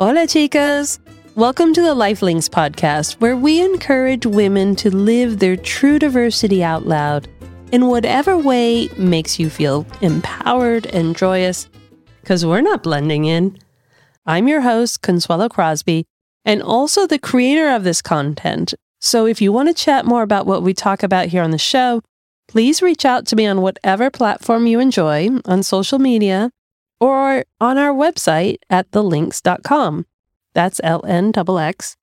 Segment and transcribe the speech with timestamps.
[0.00, 1.00] Hola, chicas!
[1.34, 6.86] Welcome to the Lifelinks podcast, where we encourage women to live their true diversity out
[6.86, 7.26] loud
[7.72, 11.68] in whatever way makes you feel empowered and joyous,
[12.20, 13.58] because we're not blending in.
[14.24, 16.06] I'm your host, Consuelo Crosby,
[16.44, 18.74] and also the creator of this content.
[19.00, 21.58] So if you want to chat more about what we talk about here on the
[21.58, 22.02] show,
[22.46, 26.52] please reach out to me on whatever platform you enjoy on social media
[27.00, 30.06] or on our website at thelinks.com.
[30.54, 31.96] That's L N X.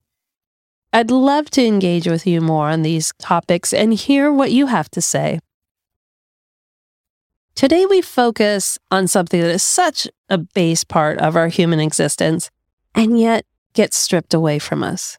[0.94, 4.90] I'd love to engage with you more on these topics and hear what you have
[4.92, 5.40] to say.
[7.54, 12.50] Today, we focus on something that is such a base part of our human existence
[12.94, 15.18] and yet gets stripped away from us.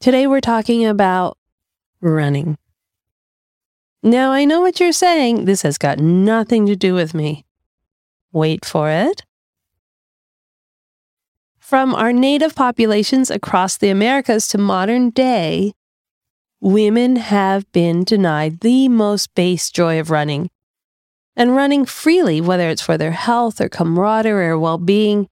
[0.00, 1.38] Today, we're talking about
[2.00, 2.58] running.
[4.02, 5.44] Now, I know what you're saying.
[5.44, 7.44] This has got nothing to do with me.
[8.32, 9.24] Wait for it.
[11.58, 15.72] From our native populations across the Americas to modern day,
[16.60, 20.50] women have been denied the most base joy of running.
[21.34, 25.28] And running freely, whether it's for their health or camaraderie or well being.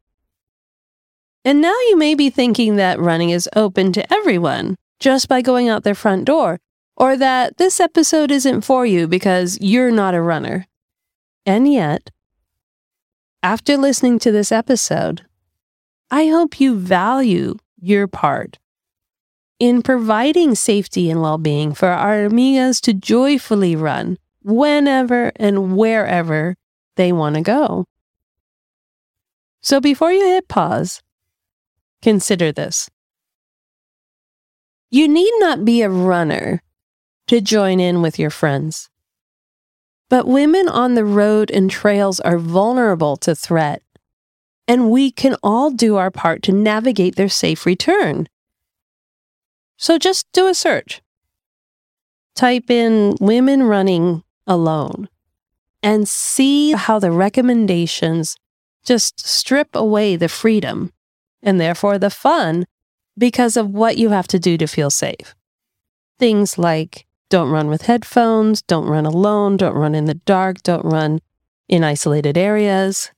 [1.45, 5.69] And now you may be thinking that running is open to everyone just by going
[5.69, 6.61] out their front door,
[6.97, 10.67] or that this episode isn't for you because you're not a runner.
[11.47, 12.11] And yet,
[13.43, 15.23] after listening to this episode,
[16.11, 18.59] I hope you value your part
[19.59, 26.57] in providing safety and well being for our amigas to joyfully run whenever and wherever
[26.97, 27.87] they want to go.
[29.63, 31.03] So before you hit pause,
[32.03, 32.91] consider this.
[34.91, 36.63] You need not be a runner
[37.29, 38.90] to join in with your friends.
[40.11, 43.83] But women on the road and trails are vulnerable to threat,
[44.69, 48.29] and we can all do our part to navigate their safe return.
[49.77, 51.01] So just do a search.
[52.35, 55.09] Type in women running alone
[55.83, 58.37] and see how the recommendations
[58.85, 60.93] just strip away the freedom
[61.43, 62.67] and therefore the fun
[63.17, 65.37] because of what you have to do to feel safe.
[66.19, 68.61] Things like don't run with headphones.
[68.61, 69.57] Don't run alone.
[69.57, 70.63] Don't run in the dark.
[70.63, 71.21] Don't run
[71.69, 73.13] in isolated areas.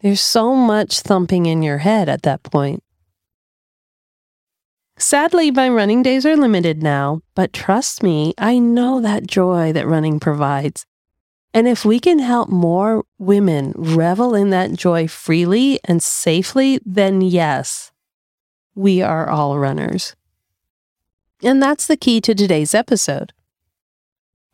[0.00, 2.84] There's so much thumping in your head at that point.
[4.98, 9.86] Sadly, my running days are limited now, but trust me, I know that joy that
[9.86, 10.86] running provides.
[11.52, 17.22] And if we can help more women revel in that joy freely and safely, then
[17.22, 17.92] yes,
[18.74, 20.14] we are all runners.
[21.42, 23.32] And that's the key to today's episode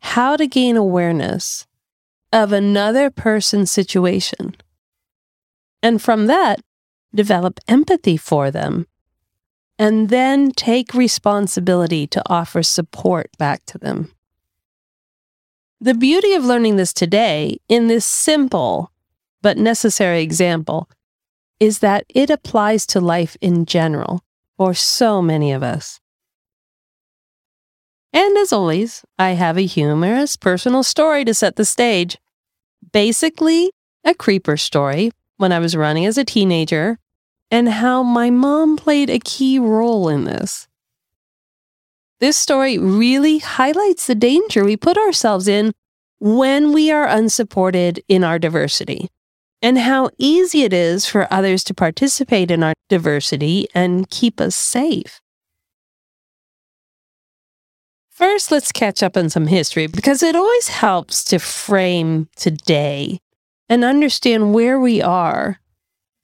[0.03, 1.65] how to gain awareness
[2.33, 4.53] of another person's situation.
[5.81, 6.59] And from that,
[7.15, 8.85] develop empathy for them.
[9.79, 14.13] And then take responsibility to offer support back to them.
[15.79, 18.91] The beauty of learning this today in this simple
[19.41, 20.89] but necessary example
[21.59, 24.21] is that it applies to life in general
[24.57, 25.99] for so many of us.
[28.13, 32.17] And as always, I have a humorous personal story to set the stage.
[32.91, 33.71] Basically,
[34.05, 36.99] a creeper story when I was running as a teenager
[37.49, 40.67] and how my mom played a key role in this.
[42.19, 45.73] This story really highlights the danger we put ourselves in
[46.19, 49.09] when we are unsupported in our diversity
[49.61, 54.55] and how easy it is for others to participate in our diversity and keep us
[54.55, 55.19] safe.
[58.13, 63.19] First, let's catch up on some history because it always helps to frame today
[63.67, 65.59] and understand where we are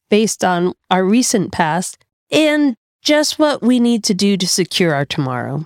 [0.08, 1.98] based on our recent past
[2.32, 5.66] and just what we need to do to secure our tomorrow.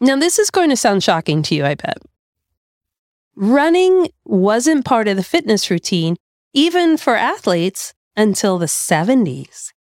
[0.00, 1.98] Now, this is going to sound shocking to you, I bet.
[3.34, 6.16] Running wasn't part of the fitness routine,
[6.52, 9.72] even for athletes, until the 70s.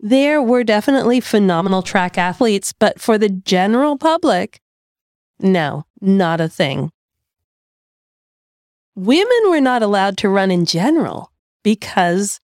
[0.00, 4.60] There were definitely phenomenal track athletes, but for the general public,
[5.40, 6.92] no, not a thing.
[8.94, 12.40] Women were not allowed to run in general because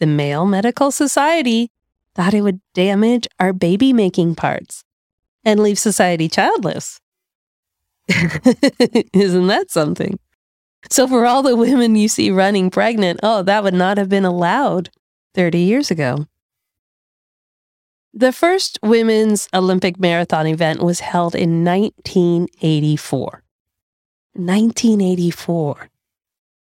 [0.00, 1.70] the Male Medical Society
[2.14, 4.84] thought it would damage our baby making parts
[5.44, 7.00] and leave society childless.
[8.08, 10.18] Isn't that something?
[10.90, 14.24] So, for all the women you see running pregnant, oh, that would not have been
[14.24, 14.90] allowed
[15.34, 16.26] 30 years ago.
[18.14, 23.42] The first women's Olympic marathon event was held in 1984.
[24.34, 25.88] 1984.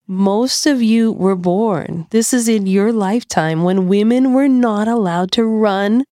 [0.08, 2.08] most of you were born.
[2.12, 6.06] This is in your lifetime when women were not allowed to run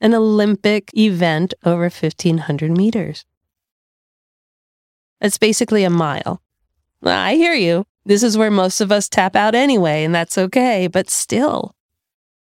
[0.00, 3.24] an Olympic event over 1500 meters.
[5.20, 6.40] It's basically a mile.
[7.02, 7.86] I hear you.
[8.06, 10.86] This is where most of us tap out anyway, and that's okay.
[10.86, 11.73] But still,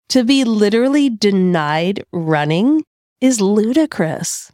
[0.09, 2.85] to be literally denied running
[3.21, 4.51] is ludicrous,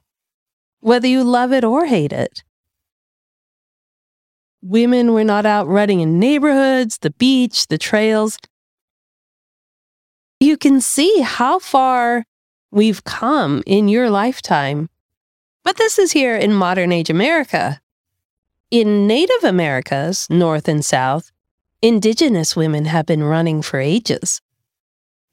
[0.81, 2.43] whether you love it or hate it.
[4.63, 8.39] Women were not out running in neighborhoods, the beach, the trails.
[10.41, 12.25] You can see how far
[12.71, 14.89] we've come in your lifetime.
[15.63, 17.81] But this is here in modern age America.
[18.71, 21.31] In Native Americas, North and South,
[21.81, 24.41] Indigenous women have been running for ages.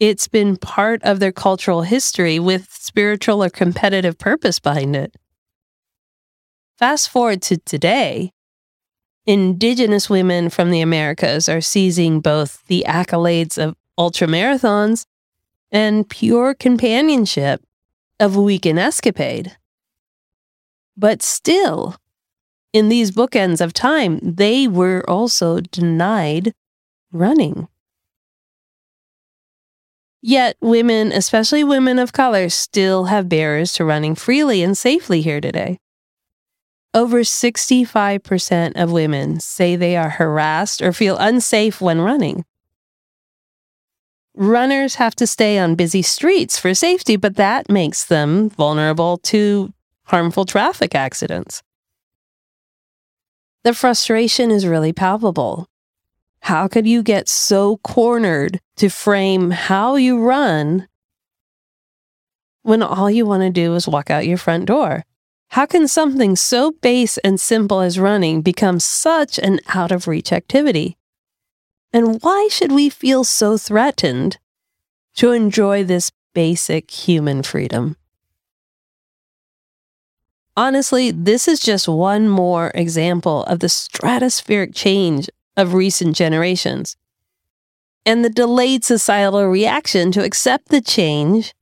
[0.01, 5.15] It's been part of their cultural history with spiritual or competitive purpose behind it.
[6.79, 8.31] Fast forward to today,
[9.27, 15.05] Indigenous women from the Americas are seizing both the accolades of ultramarathons
[15.71, 17.61] and pure companionship
[18.19, 19.55] of a weekend escapade.
[20.97, 21.97] But still,
[22.73, 26.53] in these bookends of time, they were also denied
[27.11, 27.67] running.
[30.21, 35.41] Yet, women, especially women of color, still have barriers to running freely and safely here
[35.41, 35.79] today.
[36.93, 42.45] Over 65% of women say they are harassed or feel unsafe when running.
[44.35, 49.73] Runners have to stay on busy streets for safety, but that makes them vulnerable to
[50.05, 51.63] harmful traffic accidents.
[53.63, 55.67] The frustration is really palpable.
[56.41, 60.87] How could you get so cornered to frame how you run
[62.63, 65.03] when all you want to do is walk out your front door?
[65.49, 70.31] How can something so base and simple as running become such an out of reach
[70.31, 70.97] activity?
[71.93, 74.39] And why should we feel so threatened
[75.15, 77.97] to enjoy this basic human freedom?
[80.57, 86.95] Honestly, this is just one more example of the stratospheric change of recent generations
[88.05, 91.53] and the delayed societal reaction to accept the change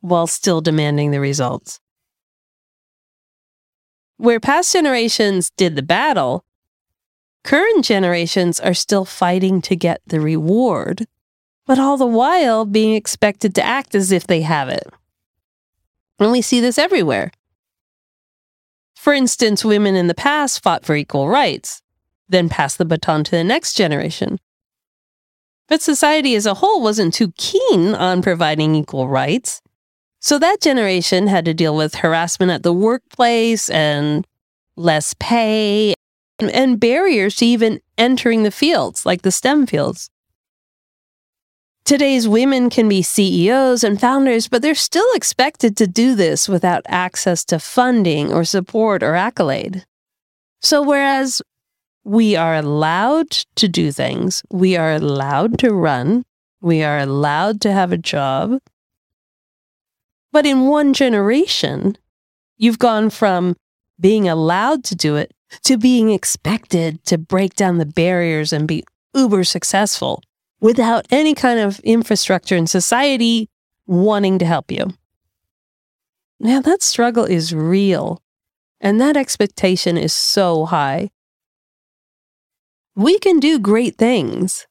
[0.00, 1.80] while still demanding the results.
[4.18, 6.44] Where past generations did the battle,
[7.44, 11.06] current generations are still fighting to get the reward,
[11.66, 14.86] but all the while being expected to act as if they have it.
[16.18, 17.30] And we see this everywhere.
[18.94, 21.82] For instance, women in the past fought for equal rights,
[22.28, 24.38] then pass the baton to the next generation.
[25.68, 29.60] But society as a whole wasn't too keen on providing equal rights.
[30.20, 34.26] So that generation had to deal with harassment at the workplace and
[34.76, 35.94] less pay
[36.38, 40.10] and barriers to even entering the fields, like the STEM fields.
[41.84, 46.82] Today's women can be CEOs and founders, but they're still expected to do this without
[46.88, 49.84] access to funding or support or accolade.
[50.60, 51.40] So, whereas
[52.06, 56.24] we are allowed to do things, we are allowed to run,
[56.60, 58.60] we are allowed to have a job,
[60.30, 61.98] but in one generation,
[62.58, 63.56] you've gone from
[63.98, 65.32] being allowed to do it
[65.64, 70.22] to being expected to break down the barriers and be uber successful
[70.60, 73.48] without any kind of infrastructure in society
[73.84, 74.94] wanting to help you.
[76.38, 78.22] Now, that struggle is real,
[78.80, 81.10] and that expectation is so high.
[82.96, 84.66] We can do great things,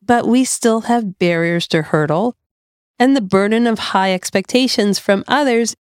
[0.00, 2.36] but we still have barriers to hurdle
[3.00, 5.74] and the burden of high expectations from others,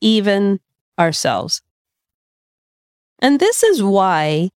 [0.00, 0.60] even
[0.96, 1.60] ourselves.
[3.18, 4.50] And this is why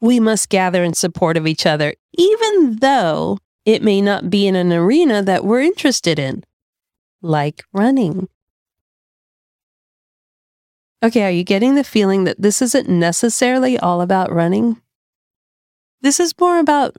[0.00, 4.56] we must gather in support of each other, even though it may not be in
[4.56, 6.44] an arena that we're interested in,
[7.20, 8.28] like running.
[11.02, 14.80] Okay, are you getting the feeling that this isn't necessarily all about running?
[16.04, 16.98] This is more about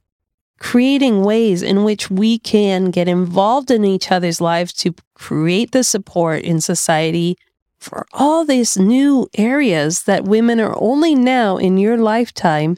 [0.58, 5.84] creating ways in which we can get involved in each other's lives to create the
[5.84, 7.38] support in society
[7.78, 12.78] for all these new areas that women are only now in your lifetime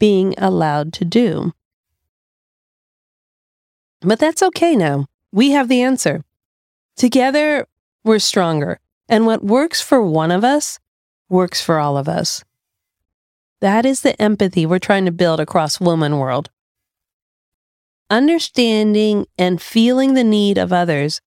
[0.00, 1.52] being allowed to do.
[4.00, 5.06] But that's okay now.
[5.30, 6.24] We have the answer.
[6.96, 7.68] Together,
[8.02, 8.80] we're stronger.
[9.08, 10.80] And what works for one of us
[11.28, 12.42] works for all of us.
[13.62, 16.50] That is the empathy we're trying to build across woman world.
[18.10, 21.20] Understanding and feeling the need of others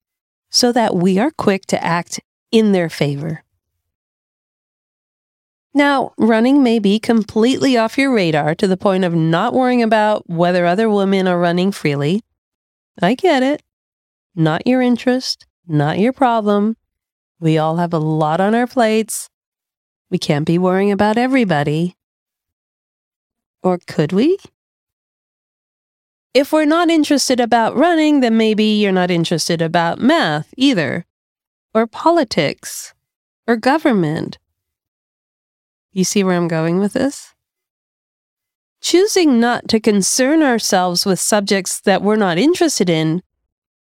[0.50, 2.20] so that we are quick to act
[2.52, 3.46] in their favor.
[5.74, 10.30] Now, running may be completely off your radar to the point of not worrying about
[10.30, 12.22] whether other women are running freely.
[13.02, 13.64] I get it.
[14.36, 16.76] Not your interest, not your problem.
[17.40, 19.30] We all have a lot on our plates.
[20.10, 21.96] We can't be worrying about everybody.
[23.66, 24.38] Or could we?
[26.34, 31.06] If we're not interested about running, then maybe you're not interested about math either,
[31.74, 32.94] or politics,
[33.46, 34.38] or government
[35.96, 37.34] you see where I'm going with this?
[38.82, 43.24] Choosing not to concern ourselves with subjects that we're not interested in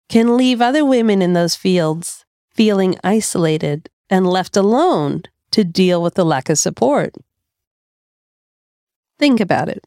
[0.09, 5.23] can leave other women in those fields feeling isolated and left alone
[5.53, 7.15] to deal with the lack of support.
[9.21, 9.85] Think about it.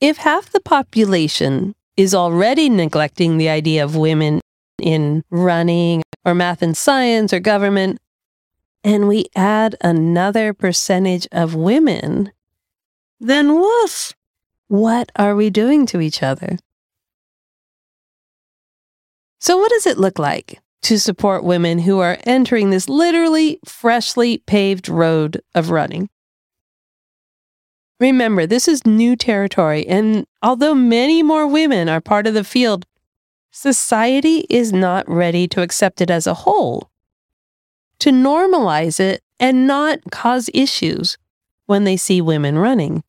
[0.00, 4.40] If half the population is already neglecting the idea of women
[4.80, 7.98] in running or math and science or government,
[8.84, 12.30] and we add another percentage of women,
[13.18, 14.12] then woof,
[14.68, 16.58] what are we doing to each other?
[19.40, 24.38] So, what does it look like to support women who are entering this literally freshly
[24.46, 26.08] paved road of running?
[28.00, 32.86] Remember, this is new territory, and although many more women are part of the field,
[33.50, 36.90] society is not ready to accept it as a whole
[37.98, 41.18] to normalize it and not cause issues
[41.66, 43.02] when they see women running.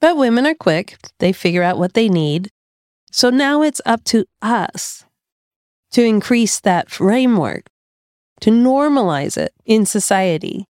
[0.00, 2.50] But women are quick, they figure out what they need.
[3.10, 5.04] So now it's up to us
[5.92, 7.66] to increase that framework,
[8.40, 10.66] to normalize it in society.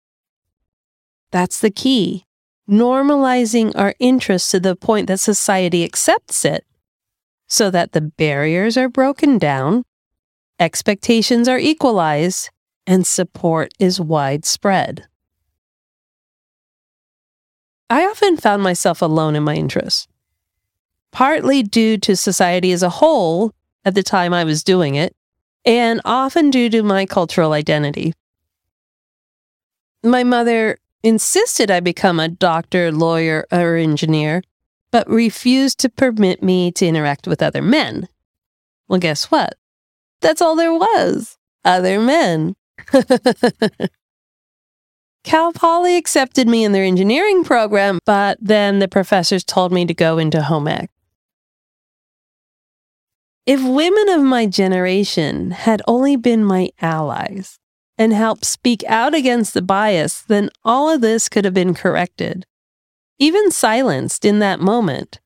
[1.33, 2.25] That's the key.
[2.69, 6.65] Normalizing our interests to the point that society accepts it
[7.47, 9.85] so that the barriers are broken down
[10.59, 12.51] expectations are equalized,
[12.87, 15.07] and support is widespread.
[17.91, 20.09] I often found myself alone in my interests,
[21.13, 23.53] partly due to society as a whole
[23.85, 25.15] at the time I was doing it,
[25.65, 28.13] and often due to my cultural identity.
[30.03, 34.43] My mother insisted I become a doctor, lawyer, or engineer,
[34.91, 38.09] but refused to permit me to interact with other men.
[38.89, 39.55] Well, guess what?
[40.21, 41.39] That's all there was.
[41.65, 42.57] Other men.
[45.23, 49.95] Cal Poly accepted me in their engineering program, but then the professors told me to
[49.95, 50.91] go into home ec.
[53.45, 57.61] If women of my generation had only been my allies
[57.99, 62.45] and help speak out against the bias, then all of this could have been corrected,
[63.19, 65.21] even silenced in that moment.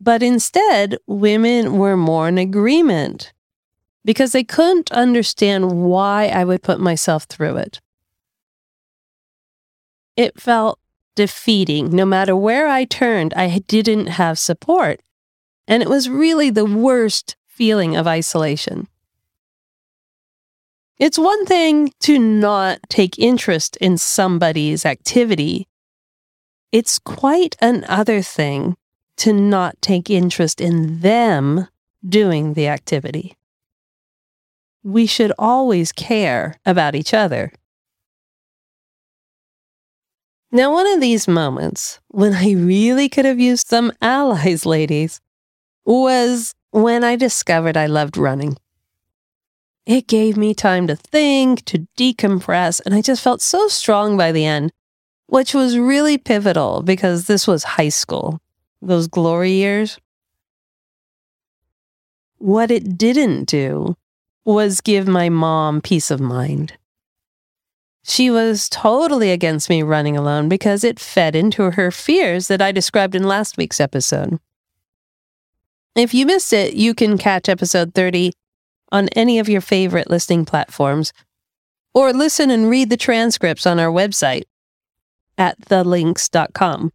[0.00, 3.32] But instead, women were more in agreement
[4.04, 7.80] because they couldn't understand why I would put myself through it.
[10.16, 10.78] It felt
[11.14, 11.90] defeating.
[11.90, 15.00] No matter where I turned, I didn't have support.
[15.66, 18.88] And it was really the worst feeling of isolation.
[20.98, 25.66] It's one thing to not take interest in somebody's activity.
[26.72, 28.76] It's quite another thing
[29.18, 31.68] to not take interest in them
[32.06, 33.36] doing the activity
[34.84, 37.50] we should always care about each other.
[40.52, 45.20] Now, one of these moments when I really could have used some allies, ladies,
[45.84, 48.56] was when I discovered I loved running.
[49.86, 54.32] It gave me time to think, to decompress, and I just felt so strong by
[54.32, 54.72] the end,
[55.26, 58.40] which was really pivotal because this was high school,
[58.80, 59.98] those glory years.
[62.38, 63.96] What it didn't do
[64.44, 66.74] was give my mom peace of mind.
[68.06, 72.70] She was totally against me running alone because it fed into her fears that I
[72.70, 74.38] described in last week's episode.
[75.94, 78.32] If you missed it, you can catch episode 30
[78.94, 81.12] on any of your favorite listening platforms
[81.92, 84.44] or listen and read the transcripts on our website
[85.36, 86.92] at thelinks.com.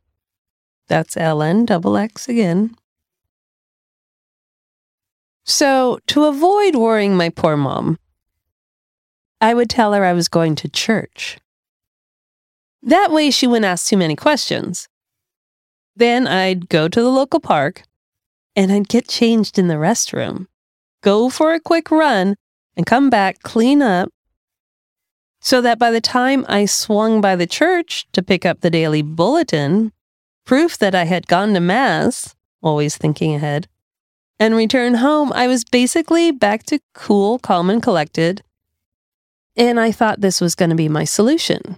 [0.88, 2.76] That's L N double X again,
[5.50, 7.98] so, to avoid worrying my poor mom,
[9.42, 11.40] I would tell her I was going to church.
[12.84, 14.88] That way, she wouldn't ask too many questions.
[15.96, 17.82] Then I'd go to the local park
[18.56, 20.46] and I'd get changed in the restroom,
[21.02, 22.36] go for a quick run,
[22.76, 24.10] and come back, clean up,
[25.42, 29.02] so that by the time I swung by the church to pick up the daily
[29.02, 29.92] bulletin,
[30.46, 33.68] proof that I had gone to Mass, always thinking ahead,
[34.40, 38.42] and return home, I was basically back to cool, calm, and collected,
[39.56, 41.78] And I thought this was going to be my solution.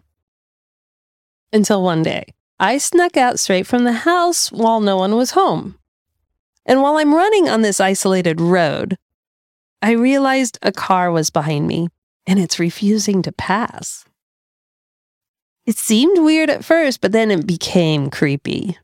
[1.51, 2.25] Until one day,
[2.59, 5.75] I snuck out straight from the house while no one was home.
[6.65, 8.97] And while I'm running on this isolated road,
[9.81, 11.89] I realized a car was behind me
[12.27, 14.05] and it's refusing to pass.
[15.65, 18.77] It seemed weird at first, but then it became creepy.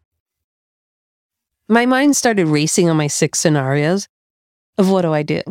[1.68, 4.08] My mind started racing on my six scenarios
[4.77, 5.42] of what do I do?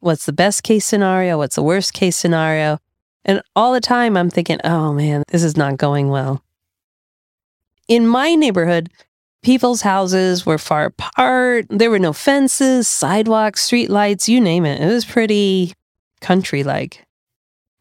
[0.00, 1.38] What's the best case scenario?
[1.38, 2.78] What's the worst case scenario?
[3.24, 6.42] And all the time I'm thinking, oh man, this is not going well.
[7.88, 8.90] In my neighborhood,
[9.44, 11.66] people's houses were far apart.
[11.68, 14.80] There were no fences, sidewalks, street lights, you name it.
[14.80, 15.74] It was pretty
[16.20, 17.04] country like.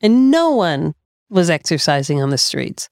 [0.01, 0.93] And no one
[1.29, 2.89] was exercising on the streets.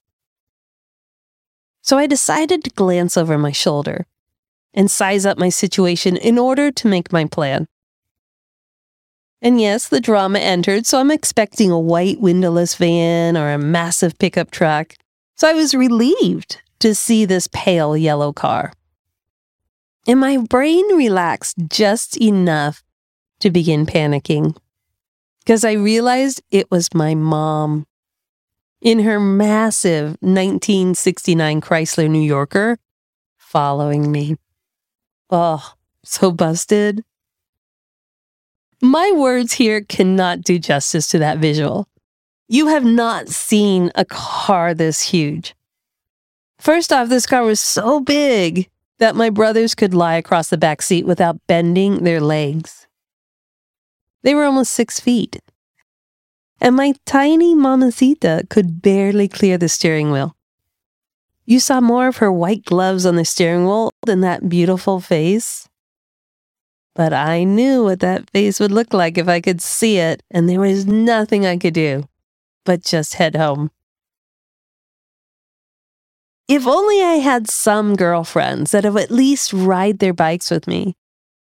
[1.82, 4.06] So I decided to glance over my shoulder
[4.72, 7.66] and size up my situation in order to make my plan.
[9.42, 14.16] And yes, the drama entered, so I'm expecting a white windowless van or a massive
[14.18, 14.94] pickup truck.
[15.36, 18.72] So I was relieved to see this pale yellow car.
[20.08, 22.82] And my brain relaxed just enough
[23.38, 24.56] to begin panicking
[25.38, 27.86] because I realized it was my mom
[28.80, 32.78] in her massive 1969 Chrysler New Yorker
[33.38, 34.34] following me.
[35.30, 35.74] Oh,
[36.04, 37.04] so busted.
[38.80, 41.86] My words here cannot do justice to that visual.
[42.48, 45.54] You have not seen a car this huge.
[46.62, 50.80] First off, this car was so big that my brothers could lie across the back
[50.80, 52.86] seat without bending their legs.
[54.22, 55.40] They were almost six feet
[56.62, 60.36] and my tiny mamacita could barely clear the steering wheel.
[61.44, 65.68] You saw more of her white gloves on the steering wheel than that beautiful face.
[66.94, 70.48] But I knew what that face would look like if I could see it, and
[70.48, 72.04] there was nothing I could do
[72.64, 73.72] but just head home.
[76.52, 80.98] If only I had some girlfriends that would at least ride their bikes with me,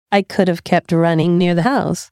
[0.09, 2.11] I could have kept running near the house.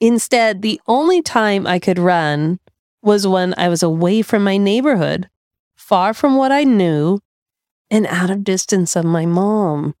[0.00, 2.58] Instead, the only time I could run
[3.02, 5.30] was when I was away from my neighborhood,
[5.76, 7.20] far from what I knew,
[7.88, 9.94] and out of distance of my mom.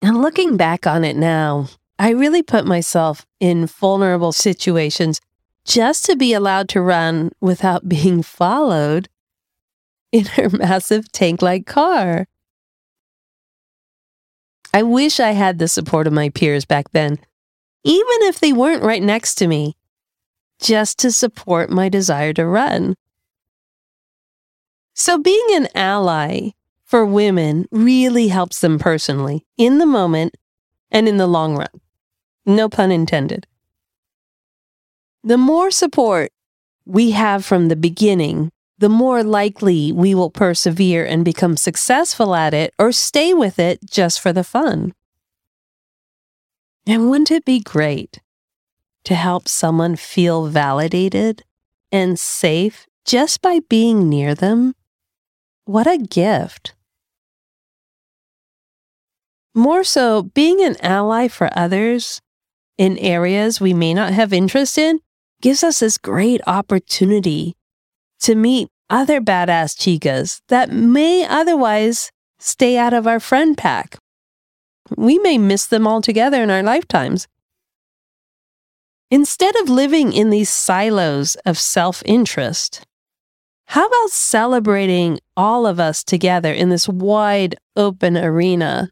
[0.00, 1.68] And looking back on it now,
[1.98, 5.20] I really put myself in vulnerable situations
[5.66, 9.10] just to be allowed to run without being followed
[10.14, 12.26] in her massive tank like car.
[14.72, 17.18] I wish I had the support of my peers back then
[17.84, 19.76] even if they weren't right next to me,
[20.60, 22.96] just to support my desire to run.
[24.94, 26.50] So, being an ally
[26.84, 30.36] for women really helps them personally, in the moment
[30.90, 31.80] and in the long run.
[32.46, 33.46] No pun intended.
[35.22, 36.32] The more support
[36.86, 38.50] we have from the beginning,
[38.84, 43.78] the more likely we will persevere and become successful at it or stay with it
[43.90, 44.92] just for the fun.
[46.86, 48.20] And wouldn't it be great
[49.04, 51.44] to help someone feel validated
[51.90, 54.74] and safe just by being near them?
[55.64, 56.74] What a gift.
[59.54, 62.20] More so, being an ally for others
[62.76, 65.00] in areas we may not have interest in
[65.40, 67.56] gives us this great opportunity
[68.20, 73.96] to meet other badass chicas that may otherwise stay out of our friend pack
[74.96, 77.26] we may miss them altogether in our lifetimes.
[79.10, 82.84] Instead of living in these silos of self interest,
[83.66, 88.90] how about celebrating all of us together in this wide open arena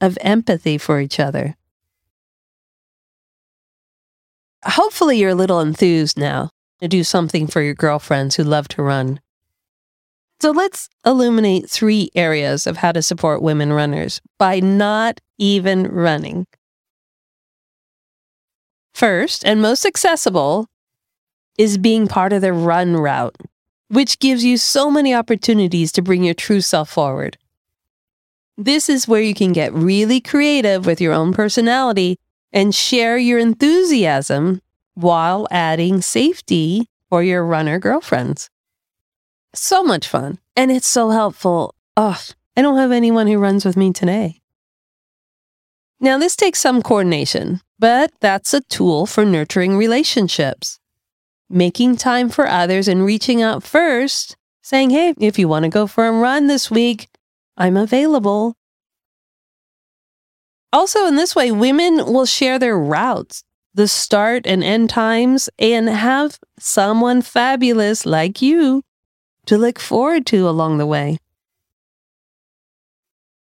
[0.00, 1.56] of empathy for each other?
[4.64, 6.50] Hopefully, you're a little enthused now
[6.84, 9.20] to do something for your girlfriends who love to run.
[10.40, 16.46] So let's illuminate three areas of how to support women runners by not even running.
[18.92, 20.68] First, and most accessible,
[21.56, 23.36] is being part of the run route,
[23.88, 27.38] which gives you so many opportunities to bring your true self forward.
[28.56, 32.18] This is where you can get really creative with your own personality
[32.52, 34.60] and share your enthusiasm
[34.94, 38.50] while adding safety for your runner girlfriends.
[39.54, 40.38] So much fun.
[40.56, 41.74] And it's so helpful.
[41.96, 42.20] Oh,
[42.56, 44.40] I don't have anyone who runs with me today.
[46.00, 50.78] Now, this takes some coordination, but that's a tool for nurturing relationships.
[51.48, 55.86] Making time for others and reaching out first, saying, hey, if you want to go
[55.86, 57.08] for a run this week,
[57.56, 58.56] I'm available.
[60.72, 63.44] Also, in this way, women will share their routes
[63.74, 68.82] the start and end times, and have someone fabulous like you
[69.46, 71.18] to look forward to along the way.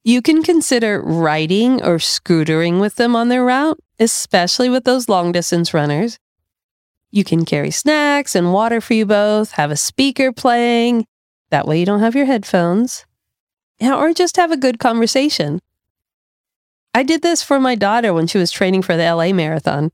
[0.04, 5.32] You can consider riding or scootering with them on their route, especially with those long
[5.32, 6.18] distance runners.
[7.12, 11.06] You can carry snacks and water for you both, have a speaker playing.
[11.50, 13.06] That way you don't have your headphones.
[13.82, 15.60] Or just have a good conversation.
[16.94, 19.92] I did this for my daughter when she was training for the LA marathon.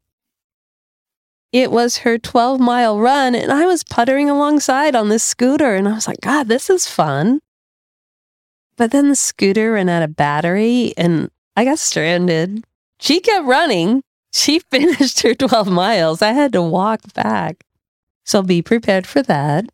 [1.52, 5.88] It was her 12 mile run, and I was puttering alongside on this scooter, and
[5.88, 7.40] I was like, God, this is fun.
[8.76, 12.64] But then the scooter ran out of battery, and I got stranded.
[13.00, 14.04] She kept running.
[14.34, 16.22] She finished her 12 miles.
[16.22, 17.64] I had to walk back.
[18.24, 19.66] So be prepared for that.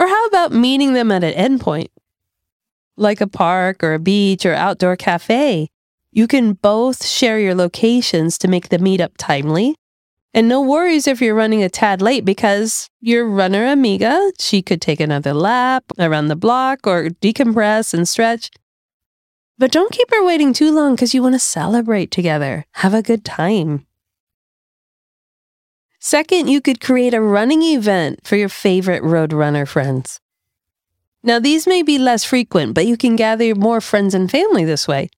[0.00, 1.88] Or how about meeting them at an endpoint?
[2.98, 5.70] like a park or a beach or outdoor cafe.
[6.18, 9.76] You can both share your locations to make the meetup timely.
[10.34, 14.82] And no worries if you're running a tad late because your runner amiga, she could
[14.82, 18.50] take another lap around the block or decompress and stretch.
[19.58, 22.66] But don't keep her waiting too long because you want to celebrate together.
[22.72, 23.86] Have a good time.
[26.00, 30.18] Second, you could create a running event for your favorite road runner friends.
[31.22, 34.88] Now, these may be less frequent, but you can gather more friends and family this
[34.88, 35.10] way.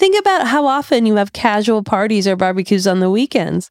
[0.00, 3.70] Think about how often you have casual parties or barbecues on the weekends.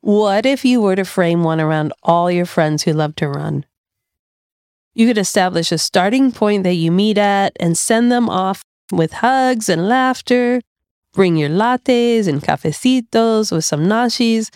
[0.00, 3.66] What if you were to frame one around all your friends who love to run?
[4.94, 9.12] You could establish a starting point that you meet at and send them off with
[9.12, 10.62] hugs and laughter.
[11.12, 14.48] Bring your lattes and cafecitos with some nashis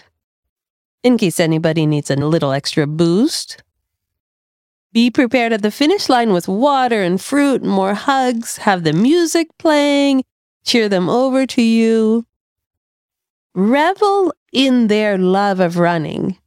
[1.02, 3.62] in case anybody needs a little extra boost.
[4.94, 8.56] Be prepared at the finish line with water and fruit and more hugs.
[8.56, 10.24] Have the music playing.
[10.66, 12.26] Cheer them over to you.
[13.54, 16.38] Revel in their love of running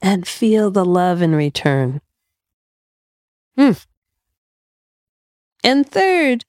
[0.00, 2.00] and feel the love in return.
[3.56, 3.72] Hmm.
[5.64, 6.44] And third,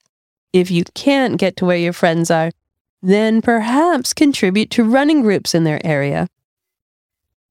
[0.54, 2.52] if you can't get to where your friends are,
[3.02, 6.28] then perhaps contribute to running groups in their area.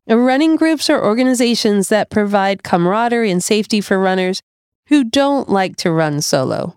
[0.09, 4.43] Running groups are organizations that provide camaraderie and safety for runners
[4.87, 6.76] who don't like to run solo.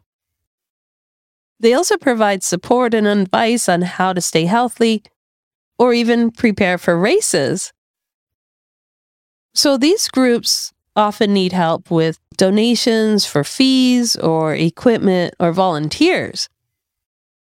[1.60, 5.04] They also provide support and advice on how to stay healthy
[5.78, 7.74] or even prepare for races.
[9.54, 16.48] So these groups often need help with donations for fees or equipment or volunteers.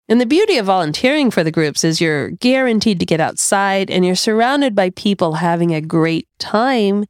[0.10, 4.06] And the beauty of volunteering for the groups is you're guaranteed to get outside and
[4.06, 7.06] you're surrounded by people having a great time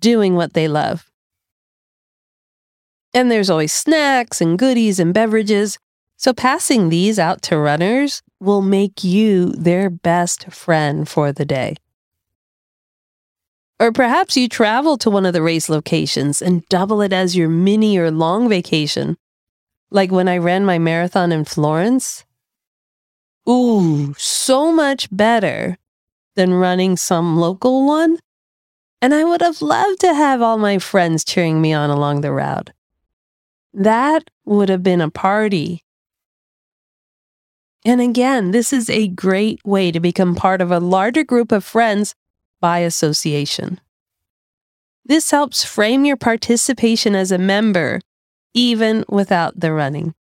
[0.00, 1.10] doing what they love.
[3.12, 5.78] And there's always snacks and goodies and beverages.
[6.20, 11.76] So passing these out to runners will make you their best friend for the day.
[13.78, 17.48] Or perhaps you travel to one of the race locations and double it as your
[17.48, 19.16] mini or long vacation.
[19.90, 22.26] Like when I ran my marathon in Florence,
[23.48, 25.78] Ooh, so much better
[26.36, 28.18] than running some local one.
[29.00, 32.30] And I would have loved to have all my friends cheering me on along the
[32.30, 32.68] route.
[33.72, 35.82] That would have been a party.
[37.84, 41.64] And again, this is a great way to become part of a larger group of
[41.64, 42.14] friends
[42.60, 43.80] by association.
[45.04, 48.00] This helps frame your participation as a member,
[48.52, 50.14] even without the running.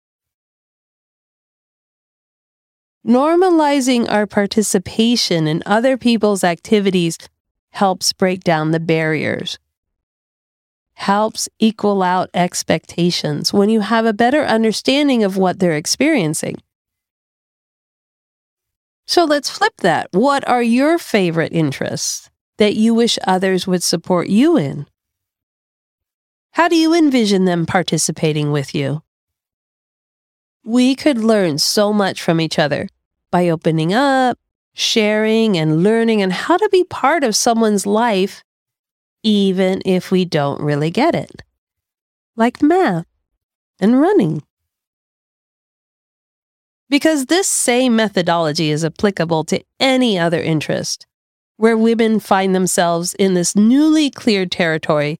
[3.05, 7.17] Normalizing our participation in other people's activities
[7.71, 9.59] helps break down the barriers,
[10.93, 16.55] helps equal out expectations when you have a better understanding of what they're experiencing.
[19.09, 20.09] So let's flip that.
[20.11, 24.85] What are your favorite interests that you wish others would support you in?
[26.51, 29.01] How do you envision them participating with you?
[30.63, 32.87] We could learn so much from each other
[33.31, 34.37] by opening up,
[34.75, 38.43] sharing, and learning and how to be part of someone's life,
[39.23, 41.41] even if we don't really get it,
[42.35, 43.07] like math
[43.79, 44.43] and running.
[46.89, 51.05] Because this same methodology is applicable to any other interest,
[51.57, 55.19] where women find themselves in this newly cleared territory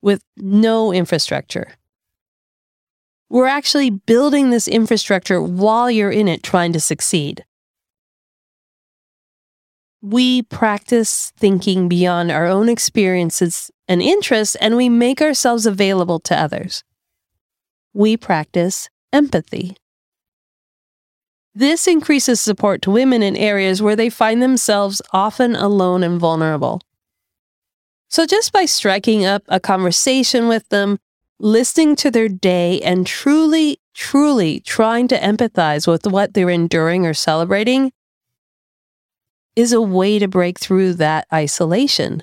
[0.00, 1.72] with no infrastructure.
[3.30, 7.44] We're actually building this infrastructure while you're in it trying to succeed.
[10.00, 16.40] We practice thinking beyond our own experiences and interests, and we make ourselves available to
[16.40, 16.84] others.
[17.92, 19.76] We practice empathy.
[21.58, 26.80] This increases support to women in areas where they find themselves often alone and vulnerable.
[28.08, 31.00] So, just by striking up a conversation with them,
[31.40, 37.12] listening to their day, and truly, truly trying to empathize with what they're enduring or
[37.12, 37.90] celebrating
[39.56, 42.22] is a way to break through that isolation.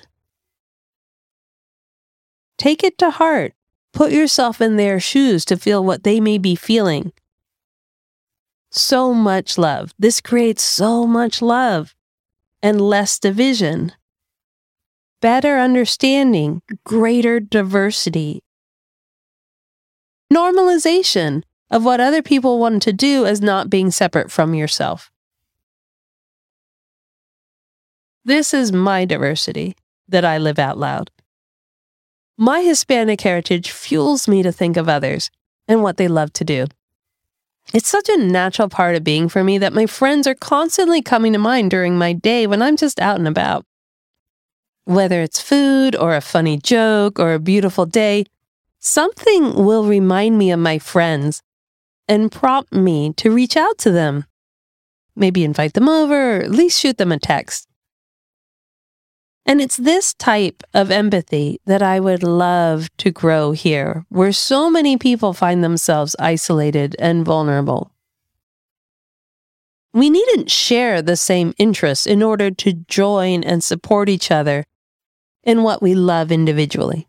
[2.56, 3.52] Take it to heart.
[3.92, 7.12] Put yourself in their shoes to feel what they may be feeling
[8.76, 9.92] so much love.
[9.98, 11.94] This creates so much love
[12.62, 13.92] and less division,
[15.20, 18.42] better understanding, greater diversity,
[20.32, 25.10] normalization of what other people want to do as not being separate from yourself.
[28.24, 29.76] This is my diversity
[30.08, 31.10] that I live out loud.
[32.36, 35.30] My Hispanic heritage fuels me to think of others
[35.68, 36.66] and what they love to do.
[37.74, 41.32] It's such a natural part of being for me that my friends are constantly coming
[41.32, 43.64] to mind during my day when I'm just out and about.
[44.84, 48.24] Whether it's food or a funny joke or a beautiful day,
[48.78, 51.42] something will remind me of my friends
[52.06, 54.26] and prompt me to reach out to them.
[55.16, 57.68] Maybe invite them over or at least shoot them a text.
[59.48, 64.68] And it's this type of empathy that I would love to grow here, where so
[64.68, 67.92] many people find themselves isolated and vulnerable.
[69.94, 74.66] We needn't share the same interests in order to join and support each other
[75.44, 77.08] in what we love individually.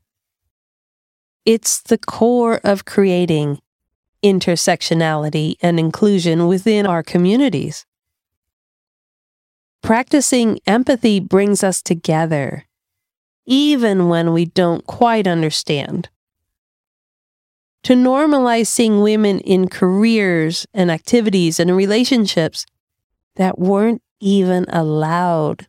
[1.43, 3.59] It's the core of creating
[4.23, 7.85] intersectionality and inclusion within our communities.
[9.81, 12.65] Practicing empathy brings us together,
[13.45, 16.09] even when we don't quite understand.
[17.83, 22.65] To normalize seeing women in careers and activities and relationships
[23.37, 25.67] that weren't even allowed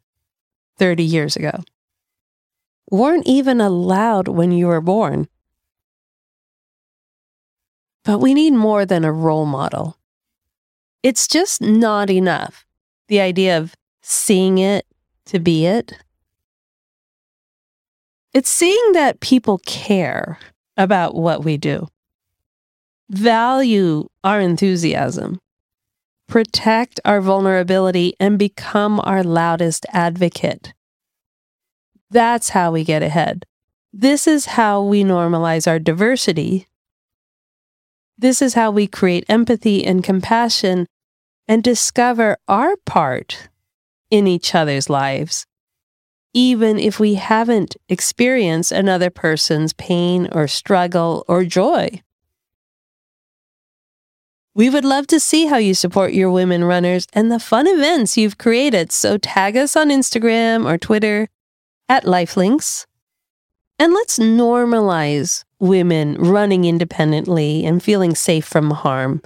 [0.79, 1.63] 30 years ago,
[2.91, 5.29] weren't even allowed when you were born.
[8.05, 9.99] But we need more than a role model.
[11.03, 12.65] It's just not enough.
[13.09, 13.75] The idea of
[14.09, 14.87] seeing it
[15.27, 15.93] to be it.
[18.33, 20.39] It's seeing that people care
[20.79, 21.89] about what we do,
[23.11, 25.41] value our enthusiasm,
[26.27, 30.73] protect our vulnerability, and become our loudest advocate.
[32.11, 33.45] That's how we get ahead.
[33.93, 36.67] This is how we normalize our diversity.
[38.17, 40.87] This is how we create empathy and compassion
[41.47, 43.49] and discover our part
[44.11, 45.47] in each other's lives,
[46.33, 52.03] even if we haven't experienced another person's pain or struggle or joy.
[54.55, 58.17] We would love to see how you support your women runners and the fun events
[58.17, 61.29] you've created, so tag us on Instagram or Twitter
[61.89, 62.87] at Lifelinks.
[63.79, 69.23] And let's normalize women running independently and feeling safe from harm.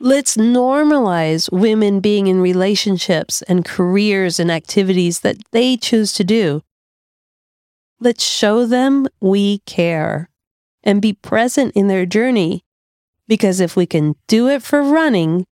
[0.00, 6.62] Let's normalize women being in relationships and careers and activities that they choose to do.
[8.00, 10.28] Let's show them we care
[10.82, 12.64] and be present in their journey.
[13.26, 15.46] Because if we can do it for running,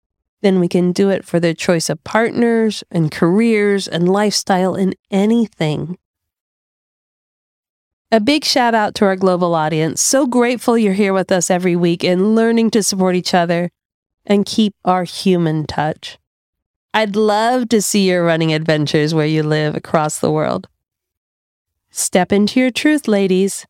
[0.42, 4.94] then we can do it for their choice of partners and careers and lifestyle in
[5.10, 5.98] anything.
[8.10, 10.00] A big shout out to our global audience.
[10.00, 13.70] So grateful you're here with us every week and learning to support each other
[14.26, 16.18] and keep our human touch.
[16.92, 20.68] I'd love to see your running adventures where you live across the world.
[21.90, 23.66] Step into your truth, ladies.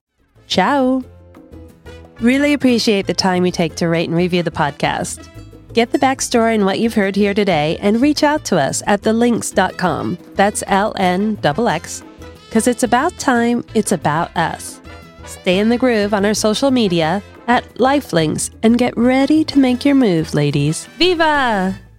[0.46, 1.02] Ciao.
[2.20, 5.28] Really appreciate the time you take to rate and review the podcast.
[5.72, 9.02] Get the backstory and what you've heard here today and reach out to us at
[9.02, 10.18] thelinks.com.
[10.34, 12.02] That's L N X,
[12.46, 14.80] because it's about time, it's about us.
[15.26, 19.84] Stay in the groove on our social media at Lifelinks and get ready to make
[19.84, 20.86] your move, ladies.
[20.98, 21.89] Viva!